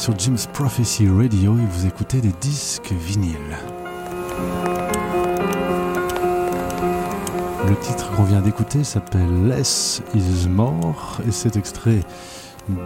Sur 0.00 0.18
Jim's 0.18 0.46
Prophecy 0.46 1.06
Radio 1.08 1.58
et 1.58 1.66
vous 1.66 1.86
écoutez 1.86 2.22
des 2.22 2.32
disques 2.40 2.90
vinyles. 2.90 3.58
Le 7.68 7.76
titre 7.82 8.10
qu'on 8.16 8.22
vient 8.22 8.40
d'écouter 8.40 8.82
s'appelle 8.82 9.46
Less 9.46 10.02
is 10.14 10.48
More 10.48 11.20
et 11.28 11.30
c'est 11.30 11.56
extrait 11.56 12.00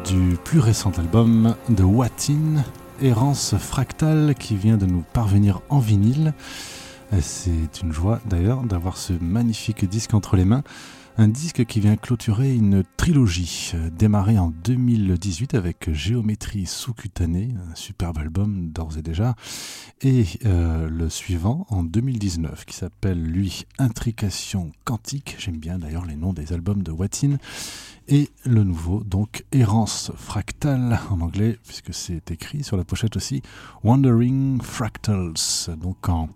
du 0.05 0.37
plus 0.43 0.59
récent 0.59 0.91
album 0.99 1.55
de 1.69 1.85
Watin, 1.85 2.65
Errance 3.01 3.55
Fractale, 3.59 4.35
qui 4.35 4.57
vient 4.57 4.77
de 4.77 4.87
nous 4.87 5.05
parvenir 5.13 5.61
en 5.69 5.79
vinyle. 5.79 6.35
C'est 7.21 7.81
une 7.81 7.93
joie 7.93 8.19
d'ailleurs 8.27 8.63
d'avoir 8.63 8.97
ce 8.97 9.13
magnifique 9.21 9.89
disque 9.89 10.15
entre 10.15 10.35
les 10.35 10.45
mains. 10.45 10.65
Un 11.17 11.29
disque 11.29 11.65
qui 11.65 11.79
vient 11.79 11.95
clôturer 11.97 12.53
une 12.53 12.83
trilogie 12.97 13.71
démarrée 13.97 14.37
en 14.37 14.49
2018 14.49 15.55
avec 15.55 15.93
Géométrie 15.93 16.67
sous-cutanée, 16.67 17.55
un 17.71 17.75
superbe 17.77 18.19
album 18.19 18.71
d'ores 18.73 18.99
et 18.99 19.03
déjà, 19.03 19.37
et 20.03 20.25
euh, 20.45 20.89
le 20.89 21.09
suivant 21.09 21.69
en 21.71 21.85
2019 21.85 22.65
qui 22.65 22.75
s'appelle 22.75 23.23
lui 23.23 23.65
Intrication 23.79 24.73
quantique, 24.85 25.37
j'aime 25.39 25.59
bien 25.59 25.79
d'ailleurs 25.79 26.05
les 26.05 26.17
noms 26.17 26.33
des 26.33 26.53
albums 26.53 26.83
de 26.83 26.91
Watin, 26.91 27.37
et 28.09 28.29
le 28.45 28.65
nouveau 28.65 29.05
donc 29.05 29.45
Errance 29.53 30.11
fractale 30.17 30.99
en 31.11 31.21
anglais 31.21 31.59
puisque 31.65 31.95
c'est 31.95 32.33
écrit 32.33 32.65
sur 32.65 32.77
la 32.77 32.85
pochette 32.85 33.17
aussi 33.17 33.41
Wandering 33.85 34.61
Fractals, 34.61 35.77
donc 35.81 36.09
en 36.09 36.29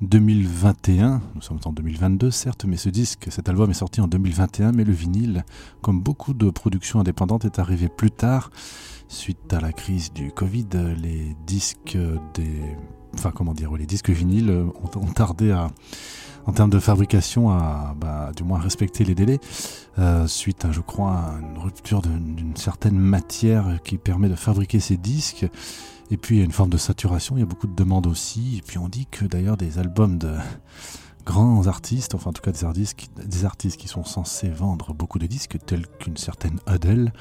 2021. 0.00 1.20
Nous 1.34 1.42
sommes 1.42 1.60
en 1.64 1.72
2022, 1.72 2.30
certes, 2.30 2.64
mais 2.64 2.76
ce 2.76 2.88
disque, 2.88 3.26
cet 3.30 3.48
album 3.48 3.70
est 3.70 3.74
sorti 3.74 4.00
en 4.00 4.08
2021, 4.08 4.72
mais 4.72 4.84
le 4.84 4.92
vinyle, 4.92 5.44
comme 5.82 6.00
beaucoup 6.00 6.32
de 6.32 6.48
productions 6.50 7.00
indépendantes, 7.00 7.44
est 7.44 7.58
arrivé 7.58 7.88
plus 7.88 8.10
tard. 8.10 8.50
Suite 9.08 9.52
à 9.52 9.60
la 9.60 9.72
crise 9.72 10.12
du 10.12 10.30
Covid, 10.32 10.68
les 10.96 11.36
disques 11.46 11.98
des. 12.34 12.76
Enfin, 13.14 13.32
comment 13.32 13.54
dire, 13.54 13.74
les 13.74 13.86
disques 13.86 14.10
vinyles 14.10 14.50
ont, 14.50 15.12
tardé 15.12 15.50
à 15.50 15.68
en 16.46 16.52
termes 16.52 16.70
de 16.70 16.78
fabrication 16.78 17.50
à 17.50 17.94
bah, 18.00 18.30
du 18.34 18.44
moins 18.44 18.58
respecter 18.58 19.04
les 19.04 19.14
délais 19.14 19.40
euh, 19.98 20.26
suite 20.26 20.64
à 20.64 20.72
je 20.72 20.80
crois 20.80 21.12
à 21.12 21.34
une 21.40 21.58
rupture 21.58 22.00
d'une 22.00 22.56
certaine 22.56 22.98
matière 22.98 23.78
qui 23.84 23.98
permet 23.98 24.28
de 24.28 24.36
fabriquer 24.36 24.80
ces 24.80 24.96
disques 24.96 25.46
et 26.10 26.16
puis 26.16 26.36
il 26.36 26.38
y 26.40 26.42
a 26.42 26.44
une 26.44 26.52
forme 26.52 26.70
de 26.70 26.76
saturation, 26.76 27.36
il 27.36 27.40
y 27.40 27.42
a 27.42 27.46
beaucoup 27.46 27.66
de 27.66 27.74
demandes 27.74 28.06
aussi. 28.06 28.58
Et 28.58 28.62
puis 28.62 28.78
on 28.78 28.88
dit 28.88 29.06
que 29.10 29.24
d'ailleurs 29.24 29.56
des 29.56 29.78
albums 29.78 30.18
de 30.18 30.34
grands 31.24 31.66
artistes, 31.66 32.14
enfin 32.14 32.30
en 32.30 32.32
tout 32.32 32.42
cas 32.42 32.52
des 32.52 33.44
artistes, 33.44 33.78
qui, 33.78 33.88
sont 33.88 34.04
censés 34.04 34.48
vendre 34.48 34.92
beaucoup 34.94 35.18
de 35.18 35.26
disques, 35.26 35.58
tels 35.64 35.86
qu'une 35.98 36.16
certaine 36.16 36.58
Adele, 36.66 37.12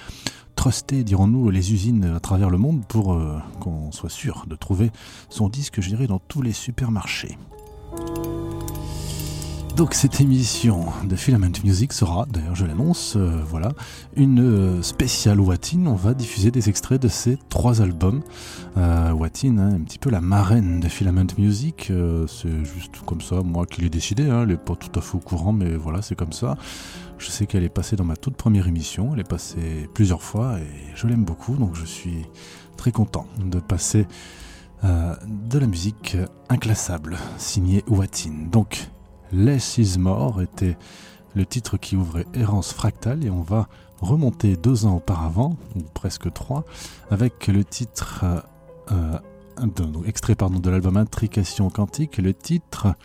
truster, 0.56 1.04
dirons-nous, 1.04 1.50
les 1.52 1.74
usines 1.74 2.06
à 2.06 2.20
travers 2.20 2.50
le 2.50 2.58
monde 2.58 2.84
pour 2.88 3.14
euh, 3.14 3.40
qu'on 3.60 3.92
soit 3.92 4.10
sûr 4.10 4.46
de 4.48 4.56
trouver 4.56 4.92
son 5.30 5.50
disque, 5.50 5.82
je 5.82 5.90
dirais, 5.90 6.08
dans 6.08 6.20
tous 6.20 6.42
les 6.42 6.54
supermarchés. 6.54 7.38
Donc 9.80 9.94
cette 9.94 10.20
émission 10.20 10.88
de 11.06 11.16
Filament 11.16 11.54
Music 11.64 11.94
sera, 11.94 12.26
d'ailleurs 12.26 12.54
je 12.54 12.66
l'annonce, 12.66 13.14
euh, 13.16 13.42
voilà, 13.48 13.72
une 14.18 14.42
euh, 14.42 14.82
spéciale 14.82 15.40
Watin. 15.40 15.86
On 15.86 15.96
va 15.96 16.14
diffuser 16.14 16.52
des 16.52 16.68
extraits 16.68 17.02
de 17.02 17.08
ces 17.08 17.38
trois 17.48 17.82
albums. 17.82 18.22
Euh, 18.76 19.14
Watin, 19.14 19.58
hein, 19.58 19.76
un 19.76 19.80
petit 19.80 19.98
peu 19.98 20.10
la 20.10 20.20
marraine 20.20 20.82
de 20.82 20.90
Filament 20.90 21.28
Music. 21.38 21.94
c'est 22.28 22.66
juste 22.66 23.00
comme 23.06 23.22
ça, 23.22 23.40
moi 23.42 23.66
qui 23.66 23.80
l'ai 23.80 23.90
décidé. 23.90 24.30
Hein, 24.30 24.42
elle 24.42 24.50
n'est 24.50 24.58
pas 24.58 24.76
tout 24.76 25.00
à 25.00 25.02
fait 25.02 25.16
au 25.16 25.22
courant, 25.22 25.54
mais 25.54 25.78
voilà, 25.78 26.02
c'est 26.02 26.16
comme 26.16 26.34
ça. 26.34 26.58
Je 27.18 27.30
sais 27.30 27.46
qu'elle 27.46 27.64
est 27.64 27.70
passée 27.70 27.96
dans 27.96 28.04
ma 28.04 28.18
toute 28.18 28.36
première 28.36 28.68
émission. 28.68 29.12
Elle 29.14 29.22
est 29.22 29.30
passée 29.30 29.90
plusieurs 29.94 30.22
fois 30.22 30.60
et 30.60 30.94
je 30.94 31.08
l'aime 31.08 31.24
beaucoup, 31.24 31.56
donc 31.56 31.76
je 31.76 31.86
suis 31.86 32.26
très 32.76 32.92
content 32.92 33.28
de 33.40 33.60
passer 33.62 34.08
de 34.84 35.58
la 35.58 35.68
musique 35.68 36.18
inclassable 36.50 37.18
signée 37.38 37.86
Watin. 37.88 38.50
Donc 38.52 38.90
Less 39.32 39.78
is 39.78 39.98
More 39.98 40.42
était 40.42 40.78
le 41.36 41.46
titre 41.46 41.78
qui 41.78 41.96
ouvrait 41.96 42.26
Errance 42.34 42.74
Fractale 42.74 43.24
et 43.24 43.30
on 43.30 43.42
va 43.42 43.68
remonter 44.02 44.56
deux 44.56 44.86
ans 44.86 44.98
auparavant, 44.98 45.58
ou 45.76 45.82
presque 45.94 46.32
trois, 46.34 46.64
avec 47.12 47.48
le 47.48 47.64
titre 47.64 48.24
euh, 48.92 49.20
euh, 49.62 50.04
extrait 50.06 50.36
pardon, 50.36 50.60
de 50.60 50.70
l'album 50.70 50.98
Intrication 50.98 51.70
Quantique, 51.70 52.18
le 52.18 52.34
titre 52.34 52.96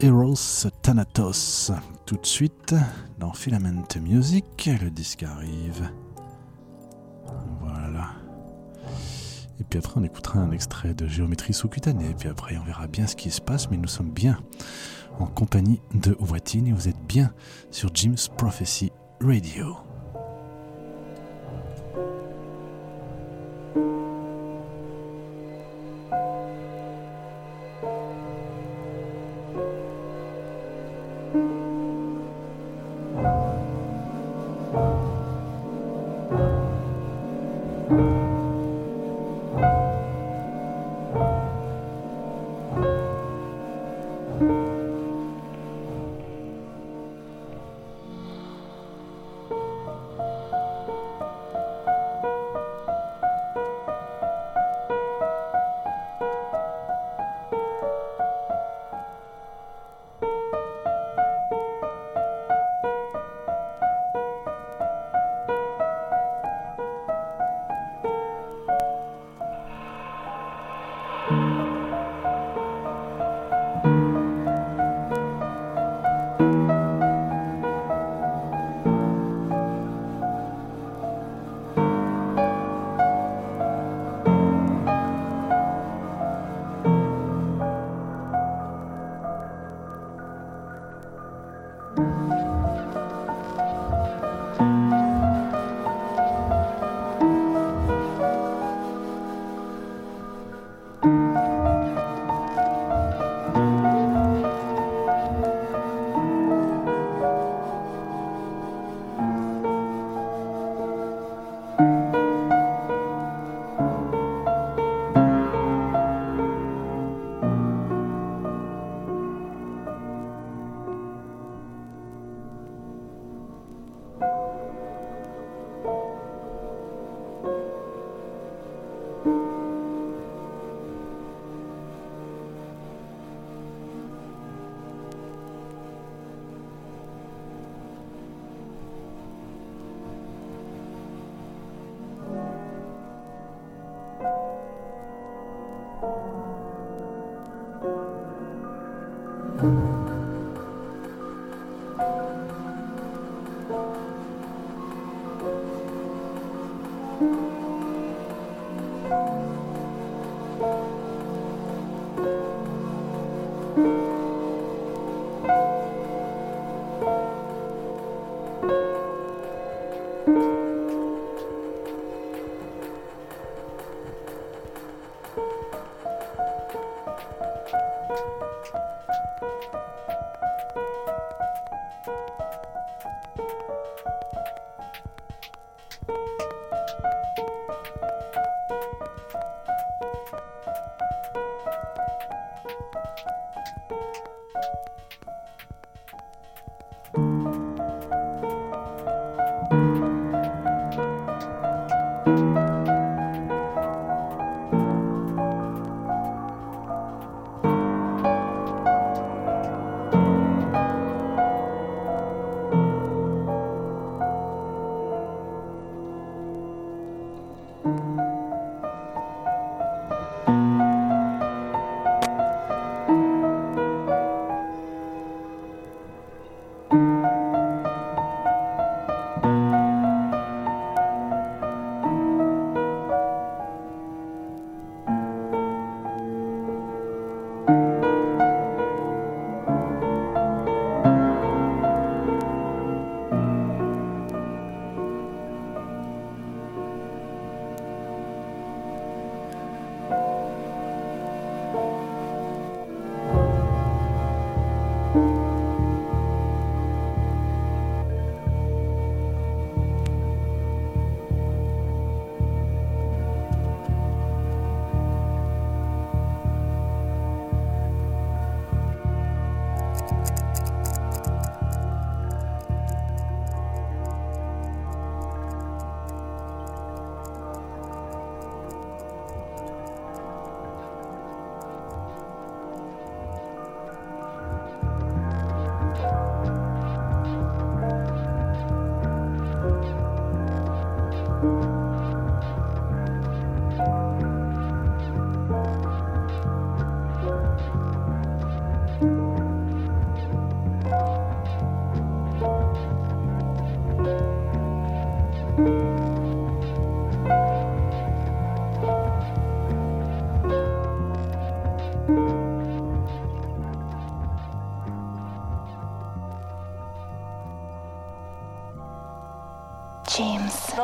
Eros 0.00 0.66
Thanatos. 0.82 1.72
Tout 2.06 2.16
de 2.16 2.26
suite, 2.26 2.74
dans 3.18 3.32
Filament 3.32 3.86
Music, 4.02 4.70
le 4.82 4.90
disque 4.90 5.22
arrive. 5.22 5.90
Voilà. 7.60 8.10
Et 9.60 9.64
puis 9.64 9.78
après, 9.78 10.00
on 10.00 10.04
écoutera 10.04 10.40
un 10.40 10.50
extrait 10.50 10.94
de 10.94 11.06
Géométrie 11.06 11.54
sous-cutanée. 11.54 12.10
Et 12.10 12.14
puis 12.14 12.28
après, 12.28 12.56
on 12.58 12.64
verra 12.64 12.86
bien 12.86 13.06
ce 13.06 13.16
qui 13.16 13.30
se 13.30 13.40
passe, 13.40 13.70
mais 13.70 13.76
nous 13.76 13.88
sommes 13.88 14.10
bien 14.10 14.38
en 15.20 15.26
compagnie 15.26 15.80
de 15.94 16.16
Watine 16.20 16.66
et 16.66 16.72
vous 16.72 16.88
êtes 16.88 17.00
bien 17.06 17.32
sur 17.70 17.90
Jim's 17.94 18.28
Prophecy 18.28 18.92
Radio. 19.20 19.76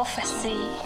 Prophecy. 0.00 0.79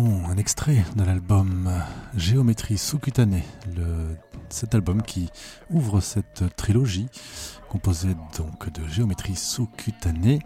Un 0.00 0.36
extrait 0.38 0.84
de 0.96 1.04
l'album 1.04 1.70
Géométrie 2.16 2.78
sous-cutanée, 2.78 3.44
cet 4.48 4.74
album 4.74 5.02
qui 5.02 5.28
ouvre 5.70 6.00
cette 6.00 6.56
trilogie 6.56 7.08
composée 7.68 8.16
donc 8.38 8.72
de 8.72 8.86
géométrie 8.88 9.36
sous-cutanée, 9.36 10.40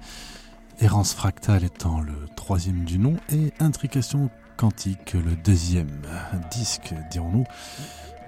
Errance 0.81 1.15
fractale 1.15 1.63
étant 1.65 2.01
le 2.01 2.15
troisième 2.35 2.85
du 2.85 2.99
nom 2.99 3.17
et 3.31 3.53
Intrication 3.61 4.31
quantique 4.57 5.13
le 5.13 5.37
deuxième 5.37 6.03
disque, 6.51 6.93
dirons-nous, 7.11 7.45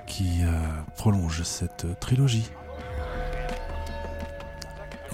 qui 0.06 0.42
euh, 0.42 0.50
prolonge 0.96 1.42
cette 1.42 1.98
trilogie. 1.98 2.48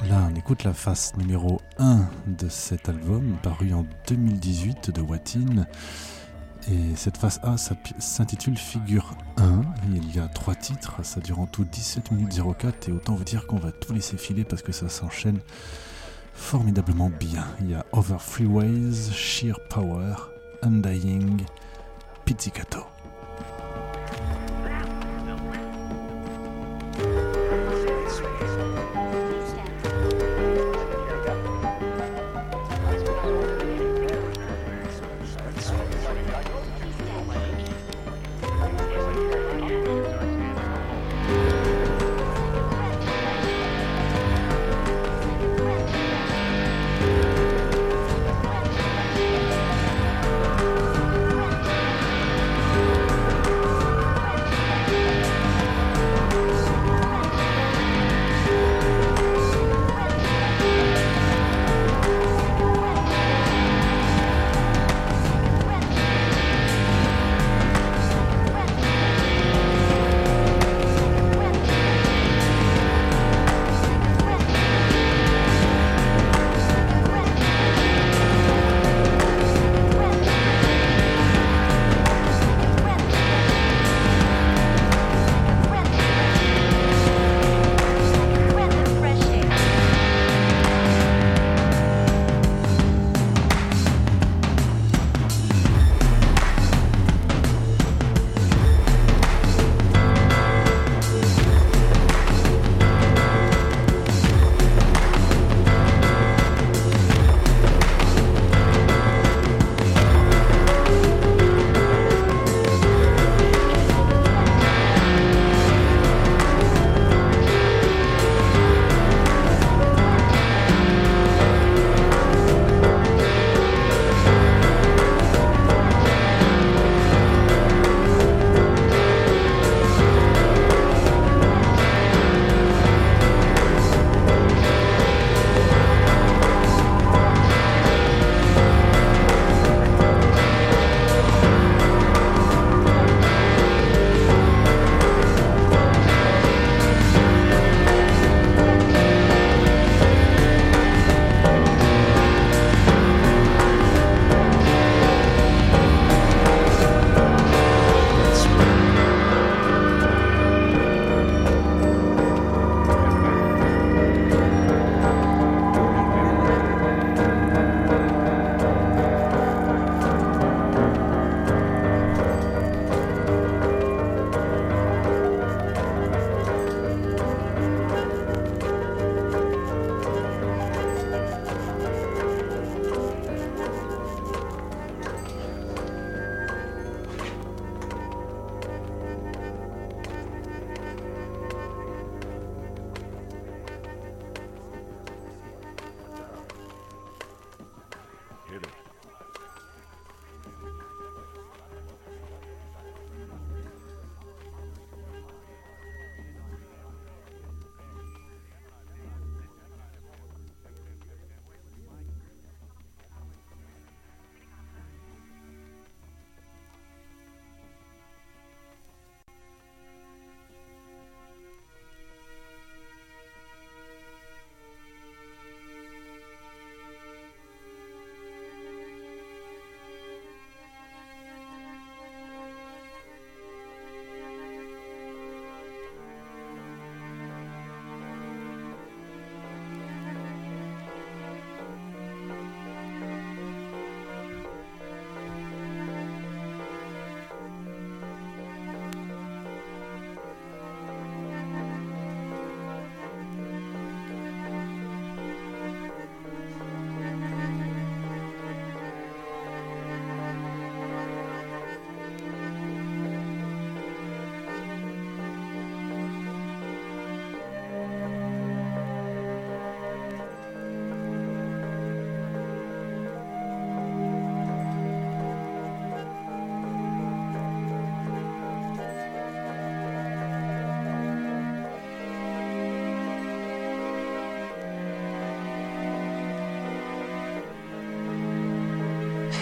Là, 0.08 0.28
on 0.30 0.34
écoute 0.34 0.64
la 0.64 0.74
face 0.74 1.16
numéro 1.16 1.60
1 1.78 2.06
de 2.26 2.48
cet 2.48 2.88
album, 2.90 3.36
paru 3.42 3.72
en 3.72 3.86
2018 4.08 4.90
de 4.90 5.00
Watine. 5.00 5.66
Et 6.70 6.94
cette 6.94 7.16
face 7.16 7.40
A 7.42 7.56
s'intitule 7.56 8.56
Figure 8.56 9.14
1. 9.38 9.62
Il 9.94 10.14
y 10.14 10.18
a 10.18 10.28
trois 10.28 10.54
titres, 10.54 11.02
ça 11.04 11.20
dure 11.20 11.40
en 11.40 11.46
tout 11.46 11.64
17 11.64 12.10
minutes 12.10 12.38
04. 12.58 12.88
Et 12.88 12.92
autant 12.92 13.14
vous 13.14 13.24
dire 13.24 13.46
qu'on 13.46 13.56
va 13.58 13.72
tout 13.72 13.92
laisser 13.94 14.18
filer 14.18 14.44
parce 14.44 14.62
que 14.62 14.72
ça 14.72 14.88
s'enchaîne 14.88 15.40
formidablement 16.34 17.10
bien. 17.10 17.46
Il 17.60 17.70
y 17.70 17.74
a 17.74 17.86
Over 17.92 18.18
Freeways, 18.18 19.10
Sheer 19.12 19.58
Power, 19.70 20.14
Undying, 20.62 21.40
Pizzicato. 22.26 22.93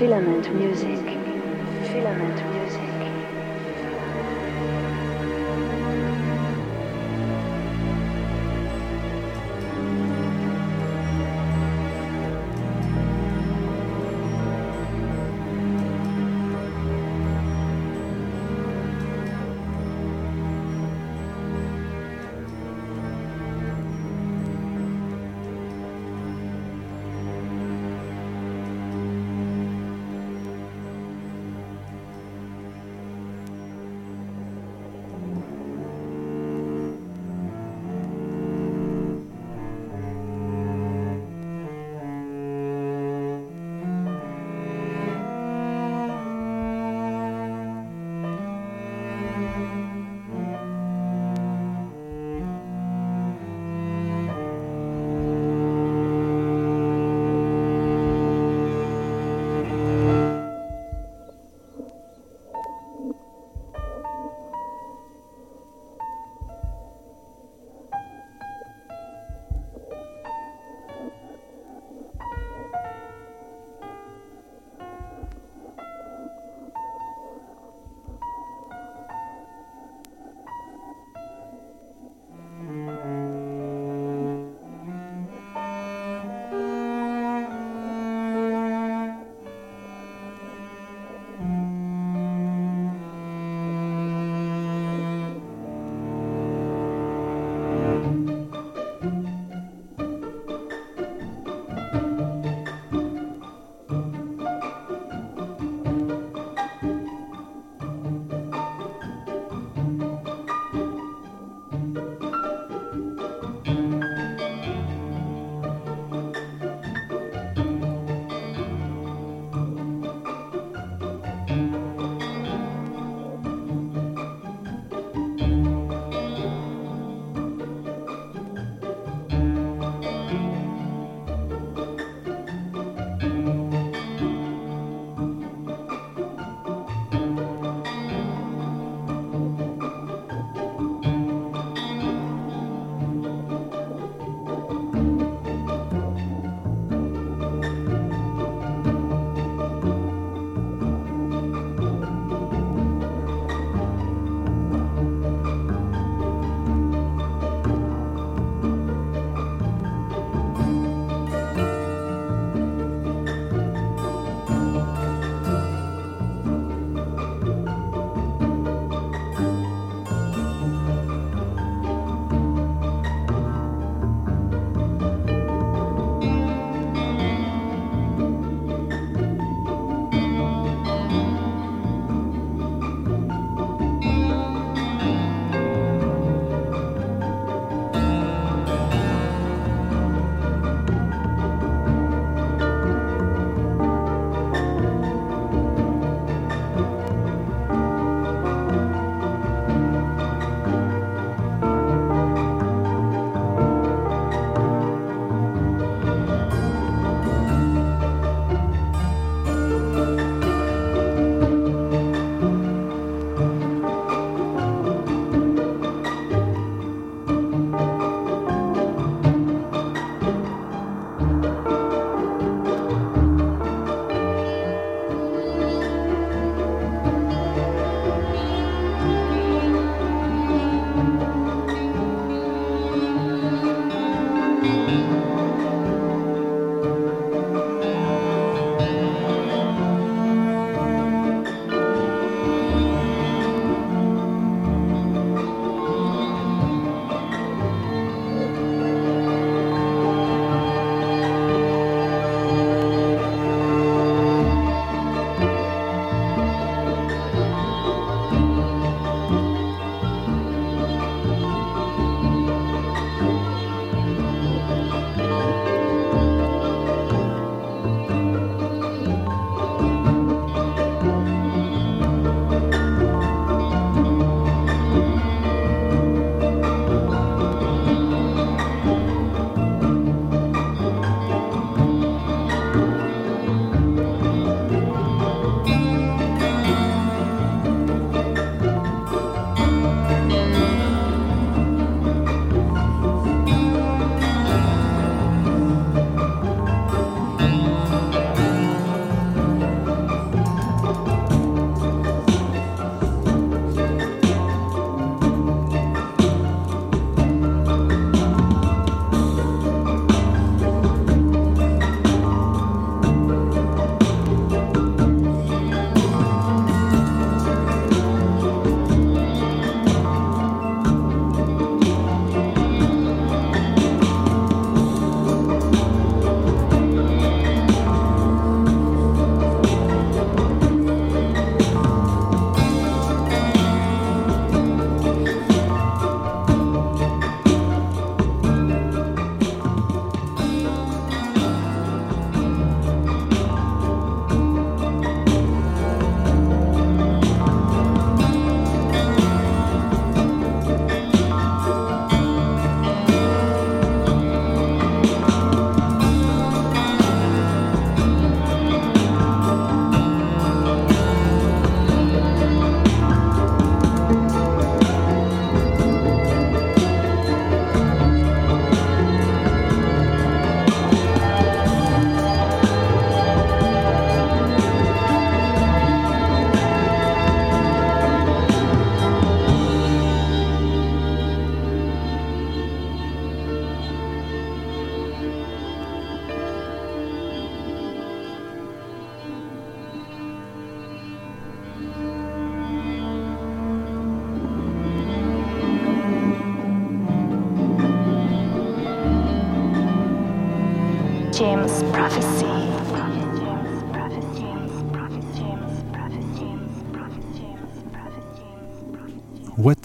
Filament 0.03 0.53
music. 0.53 1.02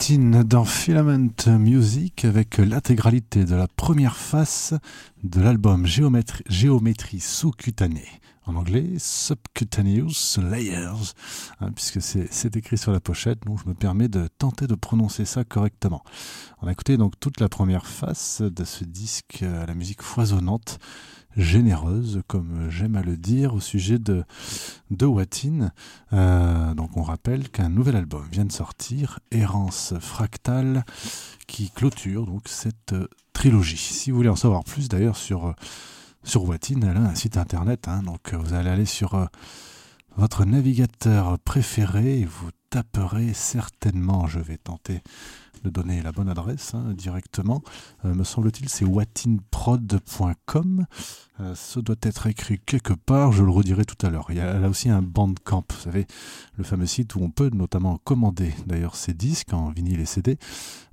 Dans 0.09 0.63
Filament 0.63 1.57
Music 1.59 2.23
avec 2.23 2.59
l'intégralité 2.59 3.43
de 3.43 3.55
la 3.55 3.67
première 3.67 4.15
face 4.15 4.73
de 5.25 5.41
l'album 5.41 5.85
Géométrie, 5.85 7.19
sous-cutanée. 7.19 8.07
En 8.45 8.55
anglais, 8.55 8.93
Subcutaneous 8.99 10.39
Layers, 10.41 11.11
hein, 11.59 11.71
puisque 11.73 12.01
c'est 12.01 12.55
écrit 12.55 12.77
sur 12.77 12.93
la 12.93 13.01
pochette, 13.01 13.43
donc 13.45 13.59
je 13.61 13.67
me 13.67 13.73
permets 13.73 14.07
de 14.07 14.29
tenter 14.37 14.65
de 14.65 14.75
prononcer 14.75 15.25
ça 15.25 15.43
correctement. 15.43 16.05
On 16.61 16.67
a 16.67 16.71
écouté 16.71 16.95
donc 16.95 17.19
toute 17.19 17.41
la 17.41 17.49
première 17.49 17.85
face 17.85 18.41
de 18.41 18.63
ce 18.63 18.85
disque 18.85 19.43
à 19.43 19.65
la 19.65 19.73
musique 19.73 20.01
foisonnante 20.01 20.79
généreuse, 21.37 22.21
comme 22.27 22.69
j'aime 22.69 22.95
à 22.95 23.01
le 23.01 23.15
dire, 23.15 23.53
au 23.53 23.59
sujet 23.59 23.99
de, 23.99 24.23
de. 24.91 25.07
Euh, 26.13 26.73
donc 26.73 26.97
on 26.97 27.03
rappelle 27.03 27.49
qu'un 27.49 27.69
nouvel 27.69 27.95
album 27.95 28.25
vient 28.31 28.45
de 28.45 28.51
sortir, 28.51 29.19
Errance 29.31 29.93
fractale, 29.99 30.83
qui 31.47 31.69
clôture 31.69 32.25
donc 32.25 32.47
cette 32.47 32.93
euh, 32.93 33.07
trilogie. 33.33 33.77
Si 33.77 34.11
vous 34.11 34.17
voulez 34.17 34.29
en 34.29 34.35
savoir 34.35 34.63
plus 34.63 34.89
d'ailleurs 34.89 35.17
sur, 35.17 35.47
euh, 35.47 35.53
sur 36.23 36.43
Watin, 36.43 36.81
elle 36.81 36.97
a 36.97 37.01
un 37.01 37.15
site 37.15 37.37
internet, 37.37 37.87
hein, 37.87 38.01
donc 38.03 38.33
vous 38.33 38.53
allez 38.53 38.69
aller 38.69 38.85
sur 38.85 39.29
votre 40.17 40.45
navigateur 40.45 41.37
préféré 41.39 42.19
et 42.21 42.25
vous 42.25 42.49
taperez 42.69 43.33
certainement, 43.33 44.27
je 44.27 44.39
vais 44.39 44.57
tenter 44.57 45.01
de 45.63 45.69
donner 45.69 46.01
la 46.01 46.11
bonne 46.11 46.27
adresse 46.29 46.73
hein, 46.73 46.93
directement. 46.93 47.61
Euh, 48.05 48.13
me 48.13 48.23
semble-t-il, 48.23 48.69
c'est 48.69 48.85
watinprod.com. 48.85 50.85
Euh, 51.39 51.55
ce 51.55 51.79
doit 51.79 51.95
être 52.01 52.27
écrit 52.27 52.59
quelque 52.59 52.93
part, 52.93 53.31
je 53.31 53.43
le 53.43 53.51
redirai 53.51 53.85
tout 53.85 54.05
à 54.05 54.09
l'heure. 54.09 54.27
Il 54.29 54.37
y 54.37 54.39
a 54.39 54.59
là 54.59 54.69
aussi 54.69 54.89
un 54.89 55.01
Bandcamp, 55.01 55.65
vous 55.69 55.79
savez, 55.79 56.07
le 56.57 56.63
fameux 56.63 56.85
site 56.85 57.15
où 57.15 57.21
on 57.21 57.29
peut 57.29 57.49
notamment 57.53 57.97
commander 58.03 58.53
d'ailleurs 58.65 58.95
ces 58.95 59.13
disques 59.13 59.53
en 59.53 59.69
vinyle 59.69 59.99
et 59.99 60.05
CD 60.05 60.37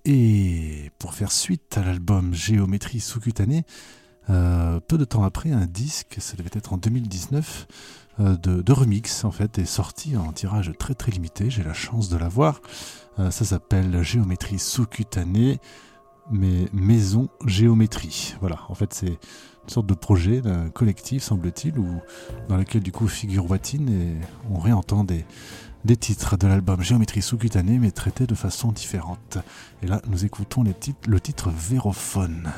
Et 0.06 0.92
pour 1.00 1.14
faire 1.14 1.32
suite 1.32 1.78
à 1.78 1.84
l'album 1.84 2.34
Géométrie 2.34 3.00
sous-cutanée, 3.00 3.64
euh, 4.30 4.80
peu 4.82 4.98
de 4.98 5.06
temps 5.06 5.24
après, 5.24 5.52
un 5.52 5.66
disque, 5.66 6.18
ça 6.20 6.36
devait 6.36 6.50
être 6.54 6.74
en 6.74 6.78
2019, 6.78 7.68
euh, 8.20 8.36
de, 8.36 8.72
remix 8.72 9.24
en 9.24 9.32
fait, 9.32 9.60
est 9.60 9.66
sorti 9.66 10.18
en 10.18 10.34
tirage 10.34 10.72
très 10.78 10.94
très 10.94 11.12
limité. 11.12 11.50
J'ai 11.50 11.64
la 11.64 11.74
chance 11.74 12.10
de 12.10 12.18
l'avoir. 12.18 12.62
Euh, 13.20 13.32
ça 13.32 13.46
s'appelle 13.46 14.04
Géométrie 14.04 14.60
sous-cutanée, 14.60 15.60
mais 16.32 16.68
Maison 16.74 17.30
Géométrie. 17.46 18.36
Voilà, 18.42 18.60
en 18.68 18.76
fait 18.76 18.94
c'est 18.94 19.08
une 19.08 19.70
sorte 19.70 19.88
de 19.88 19.94
projet 19.94 20.42
d'un 20.42 20.70
collectif, 20.70 21.24
semble-t-il, 21.24 21.74
dans 22.50 22.58
lequel 22.58 22.84
du 22.84 22.92
coup 22.92 23.08
figure 23.08 23.50
Watine 23.50 23.90
et 23.90 24.18
on 24.52 24.60
réentend 24.60 25.06
des, 25.06 25.26
des 25.86 25.98
titres 25.98 26.38
de 26.38 26.48
l'album 26.48 26.82
Géométrie 26.82 27.22
sous-cutanée, 27.22 27.80
mais 27.80 27.92
traités 27.92 28.28
de 28.28 28.36
façon 28.36 28.72
différente. 28.72 29.38
Et 29.82 29.88
là, 29.88 30.02
nous 30.08 30.26
écoutons 30.26 30.64
le 30.64 31.20
titre 31.20 31.52
Vérophone. 31.52 32.52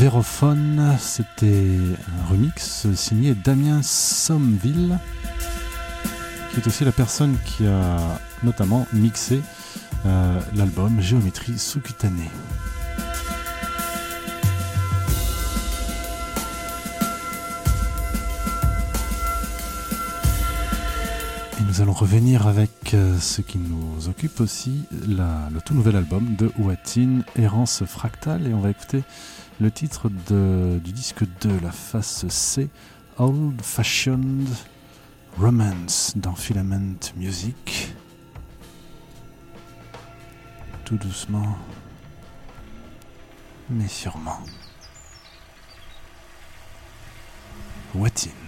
Vérophone. 0.00 0.96
C'était 0.98 1.76
un 2.08 2.30
remix 2.30 2.86
signé 2.94 3.34
Damien 3.34 3.82
Sommeville, 3.82 4.98
qui 6.50 6.60
est 6.60 6.66
aussi 6.66 6.86
la 6.86 6.92
personne 6.92 7.36
qui 7.44 7.66
a 7.66 7.98
notamment 8.42 8.86
mixé 8.94 9.42
euh, 10.06 10.40
l'album 10.54 11.02
Géométrie 11.02 11.58
sous-cutanée. 11.58 12.30
Nous 21.80 21.84
allons 21.84 21.92
revenir 21.94 22.46
avec 22.46 22.92
euh, 22.92 23.18
ce 23.18 23.40
qui 23.40 23.56
nous 23.56 24.06
occupe 24.06 24.40
aussi, 24.40 24.84
le 24.92 25.60
tout 25.60 25.72
nouvel 25.72 25.96
album 25.96 26.36
de 26.36 26.52
Watin, 26.58 27.20
Errance 27.36 27.84
Fractale, 27.86 28.46
et 28.46 28.52
on 28.52 28.60
va 28.60 28.68
écouter 28.68 29.02
le 29.62 29.70
titre 29.70 30.10
du 30.10 30.92
disque 30.92 31.24
2, 31.40 31.58
la 31.62 31.72
face 31.72 32.28
C, 32.28 32.68
Old 33.16 33.62
Fashioned 33.62 34.46
Romance 35.38 36.12
dans 36.16 36.34
Filament 36.34 36.98
Music. 37.16 37.94
Tout 40.84 40.96
doucement, 40.96 41.56
mais 43.70 43.88
sûrement. 43.88 44.40
Watin. 47.94 48.39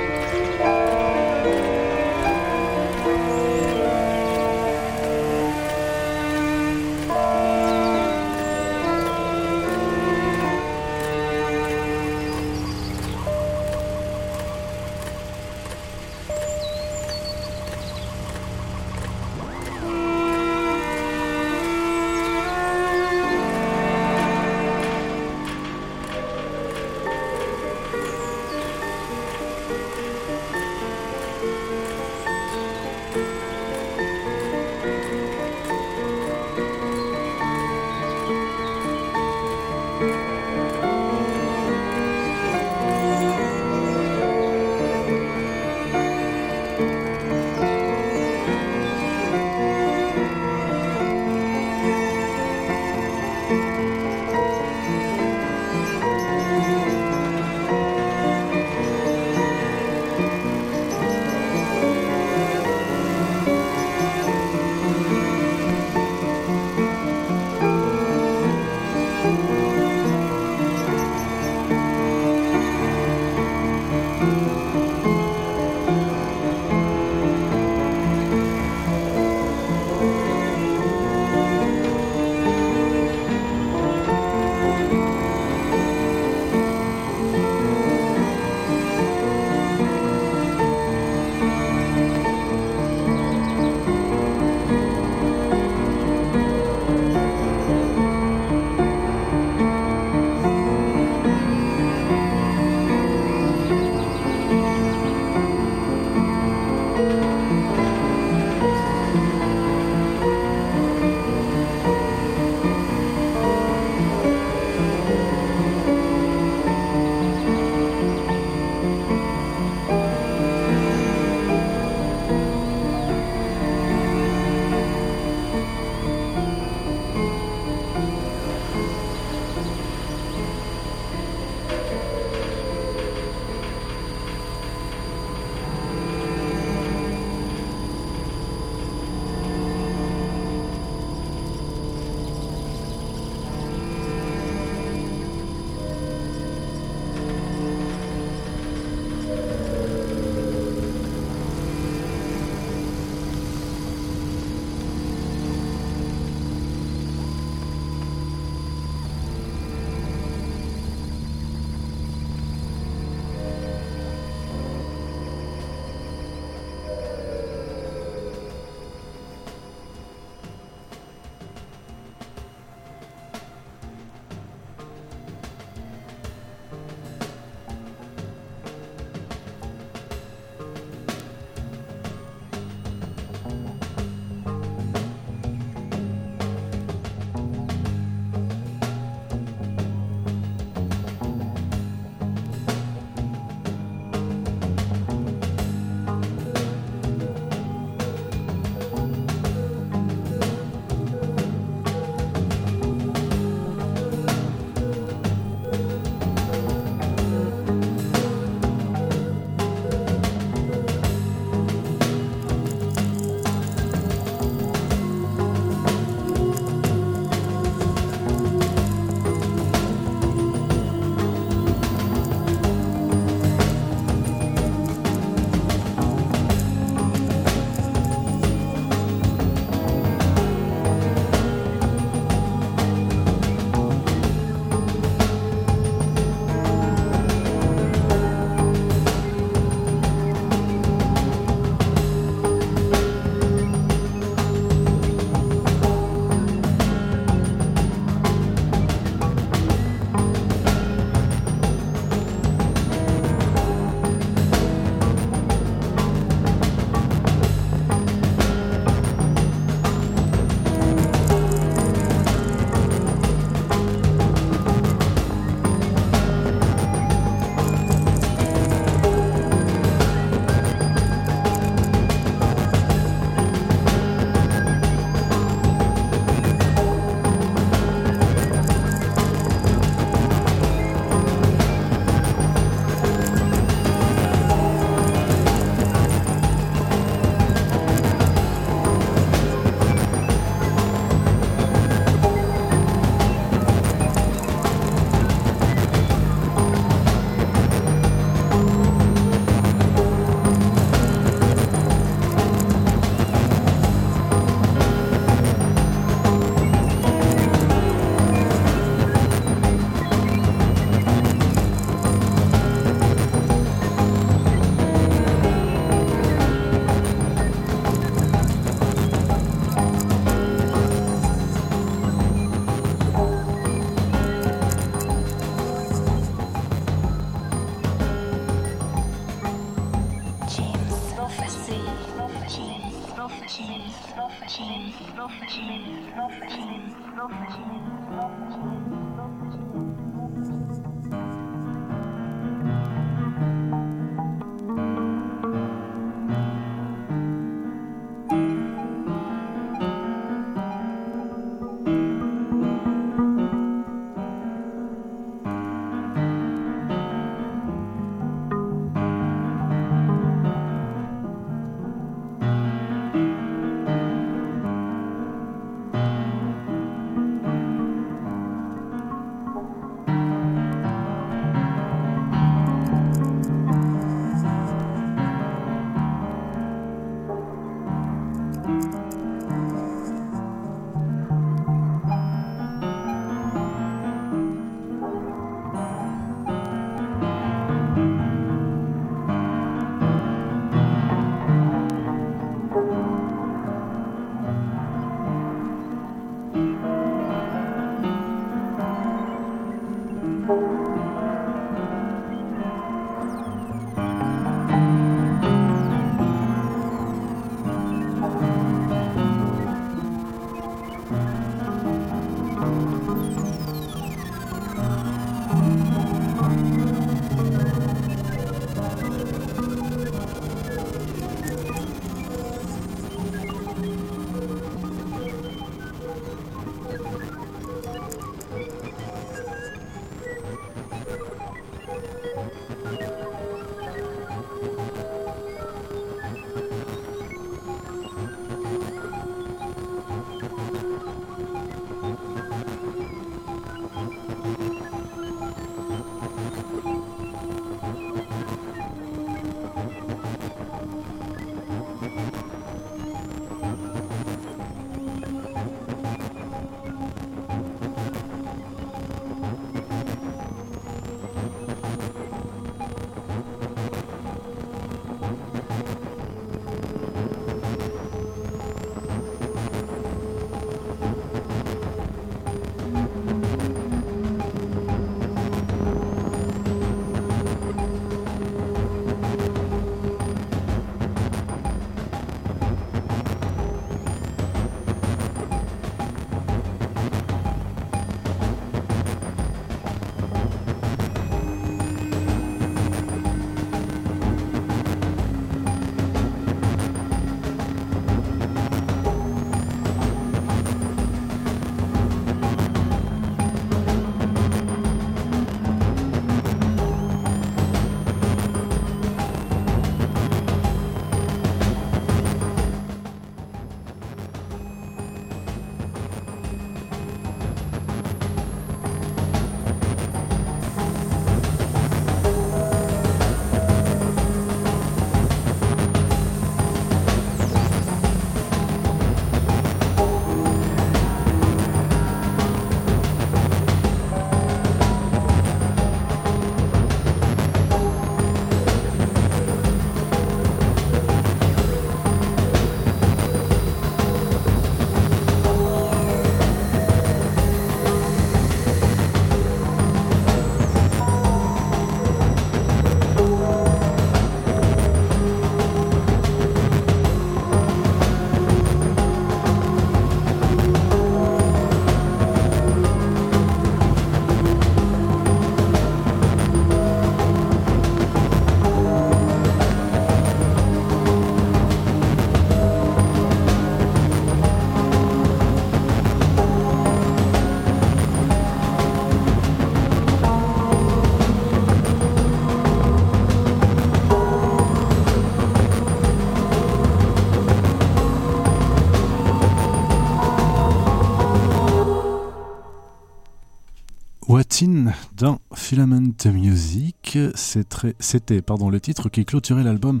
Dans 595.16 595.40
Filament 595.54 596.14
Music. 596.26 597.18
C'était 597.34 598.40
le 598.70 598.80
titre 598.80 599.08
qui 599.08 599.24
clôturait 599.24 599.64
l'album 599.64 600.00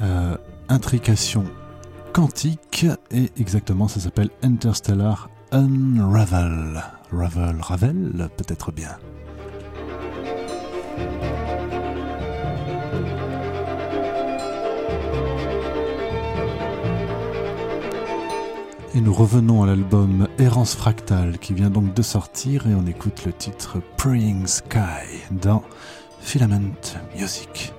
euh, 0.00 0.36
Intrication 0.68 1.44
Quantique 2.12 2.86
et 3.12 3.30
exactement 3.38 3.86
ça 3.86 4.00
s'appelle 4.00 4.30
Interstellar 4.42 5.30
Unravel. 5.52 6.82
Ravel, 7.12 7.56
Ravel 7.60 8.28
peut-être 8.36 8.72
bien. 8.72 8.96
Et 18.92 19.00
nous 19.00 19.14
revenons 19.14 19.62
à 19.62 19.66
l'album 19.66 20.26
Errance 20.38 20.74
Fractale 20.74 21.38
qui 21.38 21.54
vient 21.54 21.70
donc 21.70 21.94
de 21.94 22.02
sortir 22.02 22.66
et 22.66 22.74
on 22.74 22.86
écoute 22.86 23.24
le 23.24 23.32
titre 23.32 23.80
Praying 23.96 24.48
Sky 24.48 25.22
dans 25.30 25.62
Filament 26.20 26.74
Music. 27.16 27.72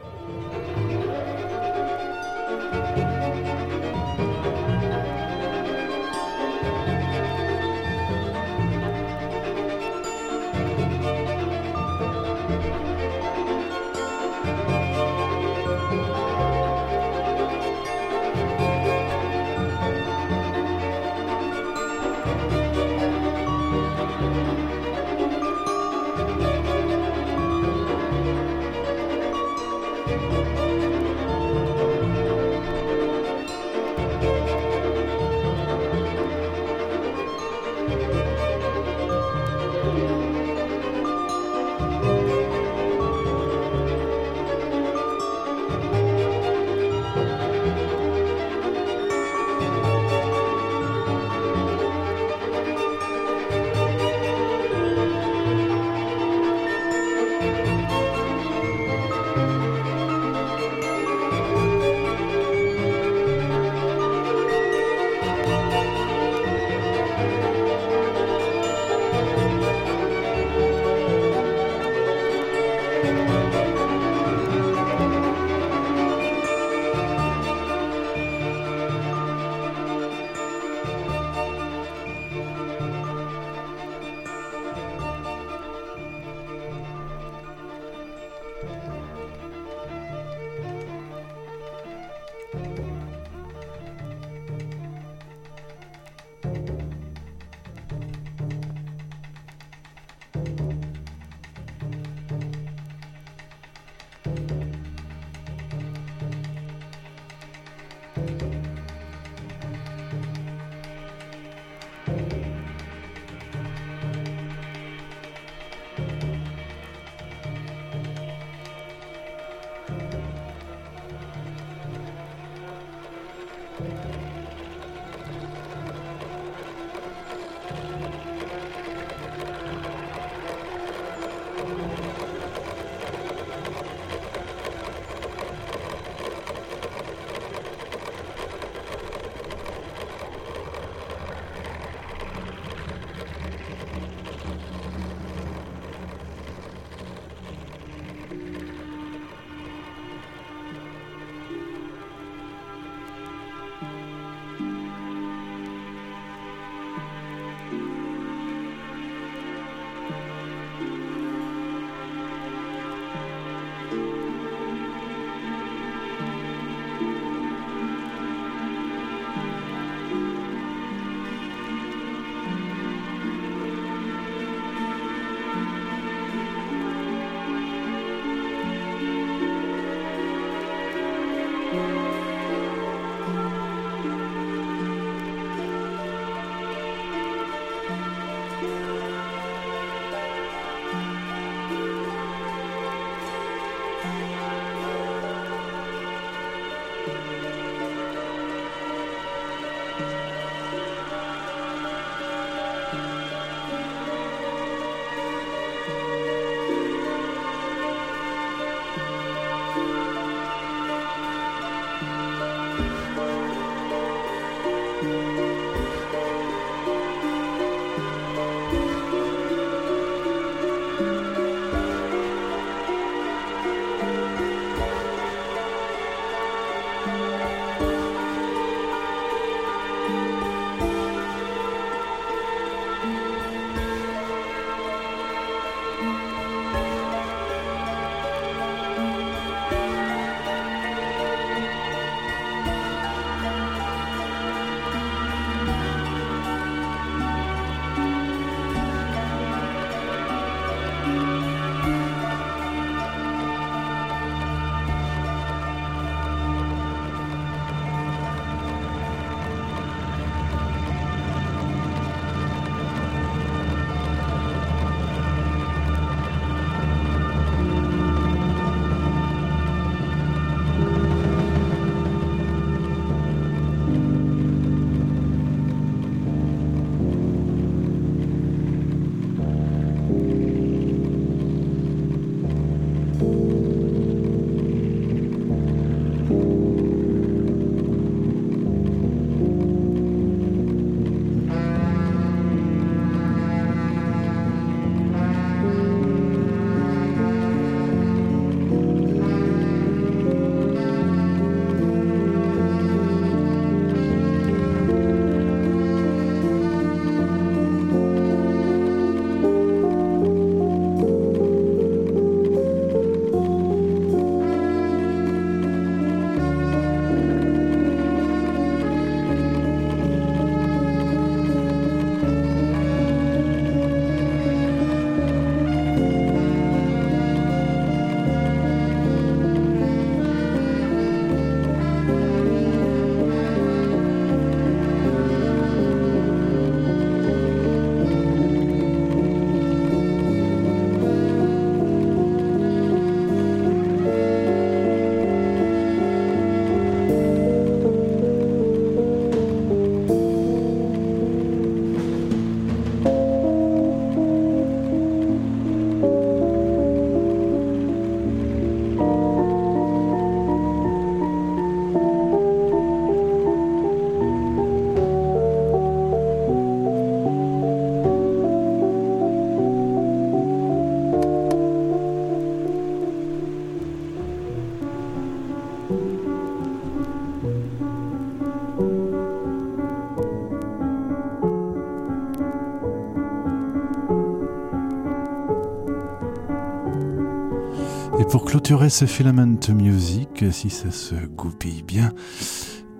Pour 388.32 388.46
clôturer 388.46 388.90
ce 388.90 389.04
Filament 389.04 389.58
Music, 389.74 390.46
si 390.52 390.70
ça 390.70 390.90
se 390.90 391.16
goupille 391.16 391.84
bien, 391.84 392.14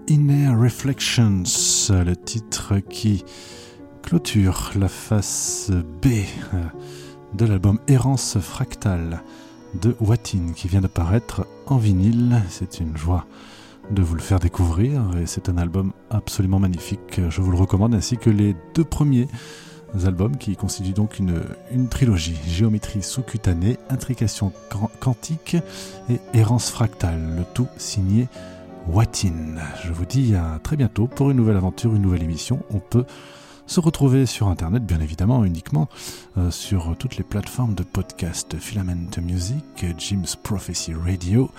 Inner 0.10 0.50
Reflections, 0.50 1.44
le 1.90 2.16
titre 2.16 2.80
qui 2.80 3.24
clôture 4.04 4.72
la 4.76 4.90
face 4.90 5.72
B 6.04 6.08
de 7.34 7.46
l'album 7.46 7.80
Errance 7.88 8.40
Fractale 8.40 9.24
de 9.82 9.96
Watin 10.02 10.52
qui 10.54 10.68
vient 10.68 10.82
de 10.82 10.88
paraître 10.88 11.48
en 11.66 11.78
vinyle. 11.78 12.42
C'est 12.50 12.82
une 12.82 12.98
joie 12.98 13.26
de 13.90 14.02
vous 14.02 14.16
le 14.16 14.22
faire 14.22 14.40
découvrir 14.40 15.02
et 15.18 15.28
c'est 15.28 15.48
un 15.48 15.58
album 15.58 15.94
absolument 16.10 16.60
magnifique. 16.60 17.22
Je 17.30 17.42
vous 17.42 17.52
le 17.52 17.58
recommande 17.58 17.96
ainsi 17.96 18.18
que 18.18 18.30
les 18.30 18.54
deux 18.76 18.84
premiers 18.84 19.30
albums 20.06 20.38
qui 20.38 20.56
constituent 20.56 20.94
donc 20.94 21.20
une, 21.20 21.88
trilogie 21.90 22.38
Géométrie 22.48 23.04
sous-cutanée, 23.04 23.78
Intrication 23.90 24.52
quantique 25.00 25.58
et 26.10 26.20
Errance 26.34 26.70
fractale, 26.70 27.36
le 27.38 27.44
tout 27.54 27.68
signé 27.78 28.28
Watin. 28.88 29.58
Je 29.84 29.92
vous 29.92 30.06
dis 30.06 30.36
à 30.36 30.60
très 30.64 30.78
bientôt 30.78 31.08
pour 31.08 31.30
une 31.32 31.38
nouvelle 31.38 31.58
aventure, 31.58 31.96
une 31.96 32.02
nouvelle 32.02 32.24
émission. 32.24 32.60
On 32.72 32.80
peut 32.80 33.06
se 33.68 33.80
retrouver 33.80 34.26
sur 34.26 34.48
internet, 34.48 34.86
bien 34.86 35.00
évidemment, 35.00 35.46
uniquement 35.46 35.88
euh, 36.38 36.52
sur 36.52 36.96
toutes 36.98 37.18
les 37.18 37.24
plateformes 37.24 37.74
de 37.74 37.84
podcast 37.84 38.58
Filament 38.58 39.10
Music, 39.22 39.86
Jim's 39.98 40.36
Prophecy 40.36 40.94
Radio, 40.94 41.50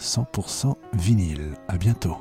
100% 0.00 0.74
vinyle. 0.94 1.52
À 1.68 1.76
bientôt. 1.76 2.16